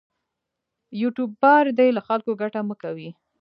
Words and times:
یوټوبر 1.01 1.63
دې 1.77 1.87
له 1.97 2.01
خلکو 2.07 2.31
ګټه 2.41 2.59
مه 2.67 2.75
کوي. 2.81 3.09